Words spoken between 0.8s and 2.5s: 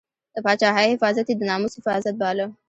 حفاظت یې د ناموس حفاظت باله.